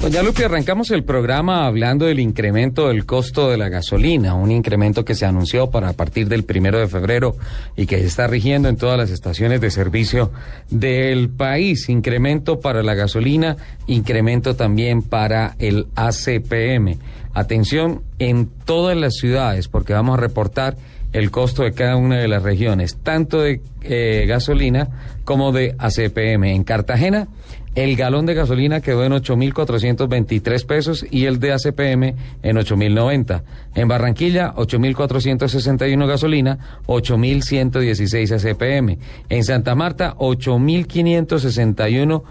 Doña 0.00 0.22
Lupe, 0.22 0.46
arrancamos 0.46 0.90
el 0.90 1.04
programa 1.04 1.66
hablando 1.66 2.06
del 2.06 2.20
incremento 2.20 2.88
del 2.88 3.04
costo 3.04 3.50
de 3.50 3.58
la 3.58 3.68
gasolina, 3.68 4.34
un 4.34 4.50
incremento 4.50 5.04
que 5.04 5.14
se 5.14 5.26
anunció 5.26 5.70
para 5.70 5.92
partir 5.92 6.26
del 6.28 6.44
primero 6.44 6.78
de 6.78 6.88
febrero 6.88 7.36
y 7.76 7.86
que 7.86 7.98
se 7.98 8.06
está 8.06 8.26
rigiendo 8.26 8.68
en 8.68 8.76
todas 8.76 8.96
las 8.96 9.10
estaciones 9.10 9.60
de 9.60 9.70
servicio 9.70 10.32
del 10.70 11.28
país. 11.28 11.88
Incremento 11.90 12.60
para 12.60 12.82
la 12.82 12.94
gasolina, 12.94 13.58
incremento 13.86 14.56
también 14.56 15.02
para 15.02 15.54
el 15.58 15.86
ACPM. 15.94 16.96
Atención 17.34 18.02
en 18.18 18.48
todas 18.64 18.96
las 18.96 19.16
ciudades, 19.16 19.68
porque 19.68 19.92
vamos 19.92 20.18
a 20.18 20.20
reportar 20.20 20.76
el 21.12 21.30
costo 21.30 21.62
de 21.64 21.72
cada 21.72 21.96
una 21.96 22.18
de 22.18 22.28
las 22.28 22.42
regiones, 22.42 22.96
tanto 23.02 23.40
de 23.40 23.60
eh, 23.82 24.24
gasolina 24.26 25.20
como 25.24 25.52
de 25.52 25.74
ACPM. 25.78 26.44
En 26.44 26.64
Cartagena, 26.64 27.28
el 27.74 27.96
galón 27.96 28.26
de 28.26 28.34
gasolina 28.34 28.80
quedó 28.80 29.04
en 29.04 29.12
8.423 29.12 30.66
pesos 30.66 31.06
y 31.08 31.26
el 31.26 31.38
de 31.38 31.52
ACPM 31.52 32.16
en 32.42 32.56
8.090. 32.56 33.42
En 33.74 33.88
Barranquilla, 33.88 34.54
8.461 34.54 36.06
gasolina, 36.06 36.80
8.116 36.86 38.32
ACPM. 38.32 38.98
En 39.28 39.44
Santa 39.44 39.74
Marta, 39.74 40.16
8.561 40.16 42.22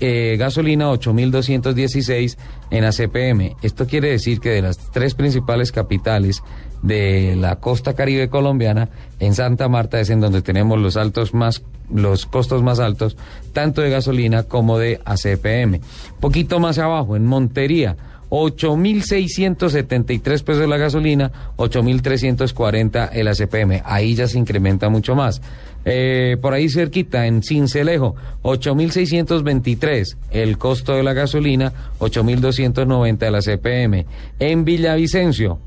eh, 0.00 0.36
gasolina 0.38 0.90
8.216 0.90 2.36
en 2.70 2.84
ACPM. 2.84 3.56
Esto 3.62 3.86
quiere 3.86 4.10
decir 4.10 4.40
que 4.40 4.50
de 4.50 4.62
las 4.62 4.78
tres 4.92 5.14
principales 5.14 5.72
capitales 5.72 6.42
de 6.82 7.36
la 7.36 7.56
costa 7.56 7.94
caribe 7.94 8.28
colombiana, 8.28 8.90
en 9.20 9.34
Santa 9.34 9.68
Marta 9.68 10.00
es 10.00 10.10
en 10.10 10.20
donde 10.20 10.42
tenemos 10.42 10.78
los 10.78 10.96
altos 10.96 11.32
más 11.32 11.62
los 11.92 12.26
costos 12.26 12.62
más 12.62 12.80
altos, 12.80 13.16
tanto 13.52 13.82
de 13.82 13.90
gasolina 13.90 14.44
como 14.44 14.78
de 14.78 15.00
ACPM. 15.04 15.80
Poquito 16.18 16.58
más 16.58 16.78
abajo, 16.78 17.14
en 17.14 17.26
Montería, 17.26 17.96
8.673 18.30 20.42
pesos 20.42 20.68
la 20.68 20.76
gasolina, 20.76 21.30
8.340 21.56 23.10
el 23.12 23.28
ACPM. 23.28 23.82
Ahí 23.84 24.14
ya 24.14 24.26
se 24.26 24.38
incrementa 24.38 24.88
mucho 24.88 25.14
más. 25.14 25.40
Eh, 25.84 26.38
por 26.40 26.54
ahí 26.54 26.70
cerquita, 26.70 27.26
en 27.26 27.42
Cincelejo, 27.42 28.14
8.623 28.42 30.16
el 30.30 30.56
costo 30.56 30.94
de 30.94 31.02
la 31.02 31.12
gasolina, 31.12 31.74
8.290 31.98 33.22
el 33.22 33.34
ACPM. 33.34 34.06
En 34.38 34.64
Villavicencio, 34.64 35.58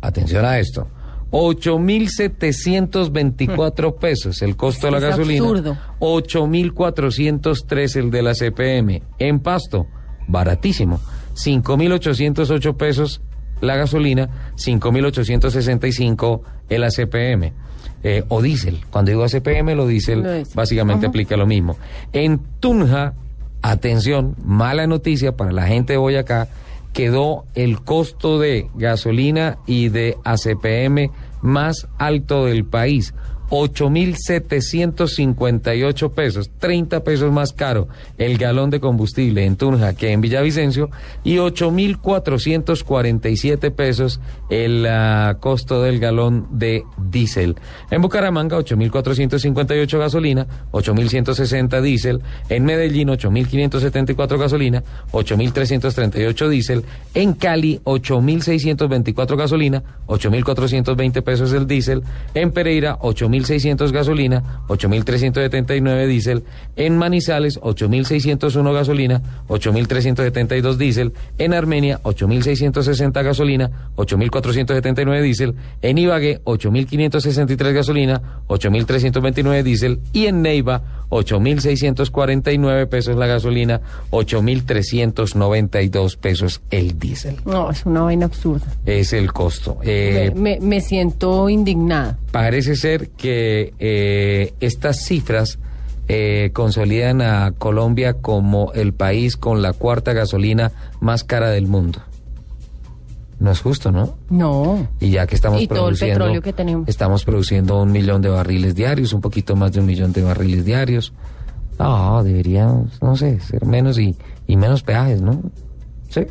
atención 0.00 0.44
a 0.44 0.60
esto, 0.60 0.86
8.724 1.32 3.94
pesos 3.98 4.42
el 4.42 4.56
costo 4.56 4.86
de 4.86 4.92
la 4.92 5.00
gasolina. 5.00 5.44
Absurdo. 5.44 5.76
8.403 5.98 7.96
el 7.96 8.10
de 8.10 8.22
la 8.22 8.34
CPM. 8.34 9.02
En 9.18 9.40
Pasto, 9.40 9.88
baratísimo. 10.28 11.00
5.808 11.44 12.76
pesos 12.76 13.20
la 13.60 13.76
gasolina, 13.76 14.52
5.865 14.56 16.40
el 16.68 16.84
ACPM. 16.84 17.52
Eh, 18.02 18.24
o 18.28 18.40
diésel. 18.40 18.80
Cuando 18.90 19.10
digo 19.10 19.24
ACPM, 19.24 19.74
lo 19.74 19.86
diésel 19.86 20.46
básicamente 20.54 21.06
aplica 21.06 21.36
lo 21.36 21.46
mismo. 21.46 21.76
En 22.14 22.40
Tunja, 22.58 23.12
atención, 23.60 24.36
mala 24.42 24.86
noticia 24.86 25.36
para 25.36 25.52
la 25.52 25.66
gente 25.66 25.92
de 25.92 25.98
Boyacá, 25.98 26.48
quedó 26.94 27.44
el 27.54 27.82
costo 27.82 28.38
de 28.38 28.70
gasolina 28.74 29.58
y 29.66 29.90
de 29.90 30.16
ACPM 30.24 31.10
más 31.42 31.88
alto 31.98 32.46
del 32.46 32.64
país. 32.64 33.12
8.758 33.50 36.12
pesos, 36.12 36.50
30 36.58 37.02
pesos 37.02 37.32
más 37.32 37.52
caro 37.52 37.88
el 38.16 38.38
galón 38.38 38.70
de 38.70 38.78
combustible 38.80 39.44
en 39.44 39.56
Tunja 39.56 39.94
que 39.94 40.12
en 40.12 40.20
Villavicencio 40.20 40.88
y 41.24 41.38
8.447 41.38 43.72
pesos 43.72 44.20
el 44.48 44.86
uh, 44.86 45.34
costo 45.40 45.82
del 45.82 45.98
galón 45.98 46.46
de 46.52 46.84
diésel. 46.96 47.56
En 47.90 48.02
Bucaramanga 48.02 48.56
8.458 48.58 49.98
gasolina, 49.98 50.46
8.160 50.70 51.82
diésel, 51.82 52.22
en 52.48 52.64
Medellín 52.64 53.08
8.574 53.08 54.38
gasolina, 54.38 54.84
8.338 55.10 56.48
diésel, 56.48 56.84
en 57.14 57.32
Cali 57.32 57.80
8.624 57.84 59.36
gasolina, 59.36 59.82
8.420 60.06 61.22
pesos 61.22 61.52
el 61.52 61.66
diésel, 61.66 62.04
en 62.34 62.52
Pereira 62.52 62.96
8.000 63.00 63.39
8.600 63.44 63.92
gasolina, 63.92 64.64
8.379 64.68 66.06
diésel. 66.06 66.44
En 66.76 66.96
Manizales, 66.96 67.60
8.601 67.60 68.72
gasolina, 68.72 69.22
8.372 69.48 70.76
diésel. 70.76 71.12
En 71.38 71.54
Armenia, 71.54 72.00
8.660 72.02 73.24
gasolina, 73.24 73.70
8.479 73.96 75.22
diésel. 75.22 75.54
En 75.82 75.98
Ibagué, 75.98 76.40
8.563 76.44 77.72
gasolina, 77.72 78.22
8.329 78.48 79.62
diésel. 79.62 80.00
Y 80.12 80.26
en 80.26 80.42
Neiva, 80.42 80.82
8.649 81.10 82.88
pesos 82.88 83.16
la 83.16 83.26
gasolina, 83.26 83.80
8.392 84.10 86.16
pesos 86.16 86.62
el 86.70 86.98
diésel. 86.98 87.36
No, 87.44 87.70
es 87.70 87.84
una 87.84 88.02
vaina 88.02 88.26
absurda. 88.26 88.66
Es 88.86 89.12
el 89.12 89.32
costo. 89.32 89.78
Eh, 89.82 90.32
me, 90.34 90.58
me, 90.60 90.80
siento 90.80 91.48
indignada. 91.48 92.16
Parece 92.32 92.76
ser 92.76 93.10
que 93.10 93.74
eh, 93.78 94.54
estas 94.60 95.04
cifras 95.04 95.58
eh, 96.08 96.50
consolidan 96.52 97.22
a 97.22 97.52
Colombia 97.52 98.14
como 98.14 98.72
el 98.72 98.92
país 98.92 99.36
con 99.36 99.62
la 99.62 99.72
cuarta 99.72 100.12
gasolina 100.12 100.72
más 101.00 101.24
cara 101.24 101.50
del 101.50 101.66
mundo. 101.66 102.00
No 103.40 103.50
es 103.50 103.60
justo, 103.60 103.90
¿no? 103.90 104.16
No. 104.28 104.86
Y 105.00 105.10
ya 105.10 105.26
que 105.26 105.34
estamos 105.34 105.62
y 105.62 105.66
produciendo. 105.66 106.18
Todo 106.18 106.26
el 106.26 106.32
petróleo 106.34 106.42
que 106.42 106.52
tenemos. 106.52 106.88
Estamos 106.88 107.24
produciendo 107.24 107.82
un 107.82 107.90
millón 107.90 108.20
de 108.20 108.28
barriles 108.28 108.74
diarios, 108.74 109.12
un 109.12 109.22
poquito 109.22 109.56
más 109.56 109.72
de 109.72 109.80
un 109.80 109.86
millón 109.86 110.12
de 110.12 110.22
barriles 110.22 110.64
diarios. 110.64 111.12
Ah, 111.78 112.20
deberíamos, 112.22 113.00
no 113.00 113.16
sé, 113.16 113.40
ser 113.40 113.64
menos 113.64 113.98
y, 113.98 114.14
y 114.46 114.56
menos 114.56 114.82
peajes, 114.82 115.22
¿no? 115.22 115.40
Sí. 116.10 116.26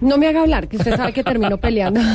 No 0.00 0.18
me 0.18 0.26
haga 0.28 0.42
hablar, 0.42 0.68
que 0.68 0.76
usted 0.76 0.96
sabe 0.96 1.12
que 1.12 1.24
termino 1.24 1.56
peleando. 1.58 2.00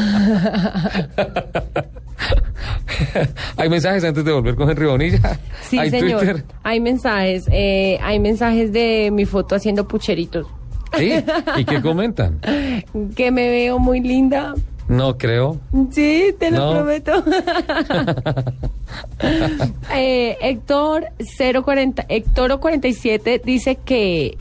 ¿Hay 3.58 3.70
mensajes 3.70 4.04
antes 4.04 4.24
de 4.24 4.32
volver 4.32 4.56
con 4.56 4.70
Henry 4.70 4.86
Bonilla? 4.86 5.40
Sí, 5.62 5.78
¿Hay 5.78 5.90
señor. 5.90 6.44
Hay 6.64 6.80
mensajes. 6.80 7.46
Eh, 7.52 7.98
hay 8.02 8.20
mensajes 8.20 8.72
de 8.72 9.10
mi 9.12 9.26
foto 9.26 9.56
haciendo 9.56 9.88
pucheritos. 9.88 10.48
¿Sí? 10.98 11.14
¿Y 11.58 11.66
qué 11.66 11.82
comentan? 11.82 12.40
Que 13.16 13.32
me 13.32 13.50
veo 13.50 13.80
muy 13.80 14.02
linda. 14.02 14.54
No 14.88 15.18
creo. 15.18 15.60
Sí, 15.92 16.36
te 16.38 16.52
lo 16.52 16.72
prometo. 16.74 17.24
eh, 19.96 20.38
Héctor 20.42 21.06
040, 21.64 22.06
Héctor 22.10 22.60
47 22.60 23.42
dice 23.44 23.78
que 23.78 24.38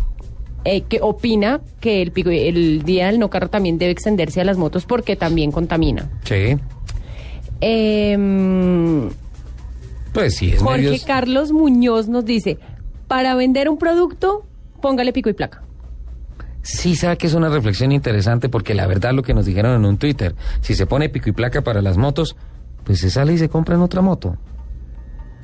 eh, 0.65 0.83
que 0.83 1.01
opina 1.01 1.61
que 1.81 2.03
el, 2.03 2.13
el 2.27 2.83
día 2.83 3.07
del 3.07 3.19
no 3.19 3.31
carro 3.31 3.49
también 3.49 3.79
debe 3.79 3.93
extenderse 3.93 4.41
a 4.41 4.45
las 4.45 4.57
motos 4.59 4.87
porque 4.87 5.17
también 5.17 5.53
contamina. 5.53 6.11
Sí. 6.25 6.59
Eh, 7.61 9.09
pues 10.13 10.37
sí, 10.37 10.51
es 10.51 10.63
Jorge 10.63 11.01
Carlos 11.07 11.53
Muñoz 11.53 12.09
nos 12.09 12.25
dice, 12.25 12.59
para 13.07 13.35
vender 13.35 13.69
un 13.69 13.79
producto, 13.79 14.45
póngale 14.81 15.13
pico 15.13 15.29
y 15.29 15.35
placa. 15.35 15.63
Sí, 16.63 16.95
sabe 16.95 17.17
que 17.17 17.27
es 17.27 17.35
una 17.35 17.49
reflexión 17.49 17.91
interesante 17.93 18.49
porque 18.49 18.75
la 18.75 18.87
verdad 18.87 19.13
lo 19.13 19.23
que 19.23 19.33
nos 19.35 19.47
dijeron 19.47 19.75
en 19.75 19.85
un 19.85 19.97
Twitter, 19.97 20.35
si 20.61 20.75
se 20.75 20.87
pone 20.87 21.09
pico 21.09 21.31
y 21.31 21.33
placa 21.33 21.63
para 21.63 21.81
las 21.81 21.97
motos, 21.97 22.37
pues 22.85 23.01
se 23.01 23.11
sale 23.11 23.33
y 23.33 23.39
se 23.39 23.49
compra 23.49 23.77
en 23.77 23.83
otra 23.83 24.03
moto. 24.03 24.37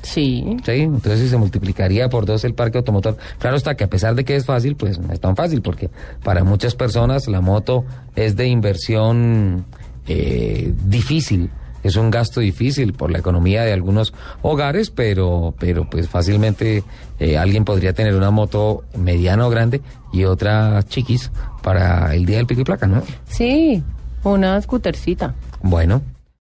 Sí. 0.07 0.57
Sí, 0.65 0.73
entonces 0.73 1.31
se 1.31 1.37
multiplicaría 1.37 2.09
por 2.09 2.27
dos 2.27 2.45
el 2.45 2.55
parque 2.55 2.79
automotor. 2.79 3.17
Claro 3.39 3.57
está 3.57 3.75
que 3.75 3.85
a 3.85 3.89
pesar 3.89 4.15
de 4.15 4.25
que 4.25 4.37
es 4.37 4.47
fácil, 4.47 4.77
pues 4.77 4.99
no 4.99 5.13
es 5.13 5.21
tan 5.21 5.35
fácil 5.35 5.63
porque 5.63 5.91
para 6.23 6.45
muchas 6.45 6.75
personas 6.77 7.27
la 7.27 7.41
moto 7.41 7.85
es 8.15 8.37
de 8.37 8.47
inversión 8.47 9.65
eh, 10.07 10.73
difícil 10.85 11.51
es 11.87 11.95
un 11.95 12.11
gasto 12.11 12.41
difícil 12.41 12.95
por 12.95 13.13
la 13.13 13.19
economía 13.19 13.63
de 13.63 13.73
algunos 13.73 14.13
hogares, 14.43 14.91
pero, 14.91 15.55
pero 15.59 15.89
pues 15.89 16.09
fácilmente 16.09 16.83
eh, 17.21 17.39
alguien 17.39 17.65
podría 17.65 17.93
tener 17.93 18.15
una 18.15 18.33
moto 18.33 18.83
mediana 18.97 19.47
o 19.47 19.51
grande 19.51 19.81
y 20.13 20.25
otra 20.25 20.83
chiquis 20.83 21.31
para 21.63 22.13
el 22.15 22.27
día 22.27 22.39
del 22.39 22.47
pico 22.47 22.63
y 22.63 22.65
placa, 22.65 22.87
¿no? 22.89 23.03
Sí, 23.29 23.83
una 24.25 24.61
scootercita. 24.61 25.35
Bueno, 25.63 26.03